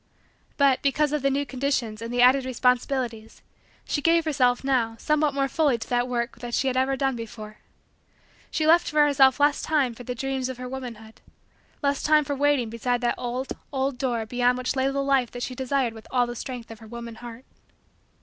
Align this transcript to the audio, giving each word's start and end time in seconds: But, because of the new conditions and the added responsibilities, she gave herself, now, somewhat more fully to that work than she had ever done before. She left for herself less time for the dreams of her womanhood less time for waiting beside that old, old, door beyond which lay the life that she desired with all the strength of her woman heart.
But, 0.57 0.81
because 0.81 1.13
of 1.13 1.21
the 1.21 1.29
new 1.29 1.45
conditions 1.45 2.01
and 2.01 2.11
the 2.11 2.23
added 2.23 2.43
responsibilities, 2.43 3.43
she 3.85 4.01
gave 4.01 4.25
herself, 4.25 4.63
now, 4.63 4.95
somewhat 4.97 5.35
more 5.35 5.47
fully 5.47 5.77
to 5.77 5.87
that 5.89 6.07
work 6.07 6.39
than 6.39 6.51
she 6.53 6.67
had 6.67 6.75
ever 6.75 6.95
done 6.97 7.15
before. 7.15 7.59
She 8.49 8.65
left 8.65 8.89
for 8.89 9.05
herself 9.05 9.39
less 9.39 9.61
time 9.61 9.93
for 9.93 10.03
the 10.03 10.15
dreams 10.15 10.49
of 10.49 10.57
her 10.57 10.67
womanhood 10.67 11.21
less 11.83 12.01
time 12.01 12.23
for 12.23 12.35
waiting 12.35 12.71
beside 12.71 13.01
that 13.01 13.13
old, 13.15 13.53
old, 13.71 13.99
door 13.99 14.25
beyond 14.25 14.57
which 14.57 14.75
lay 14.75 14.89
the 14.89 15.03
life 15.03 15.29
that 15.29 15.43
she 15.43 15.53
desired 15.53 15.93
with 15.93 16.07
all 16.09 16.25
the 16.25 16.35
strength 16.35 16.71
of 16.71 16.79
her 16.79 16.87
woman 16.87 17.13
heart. 17.17 17.45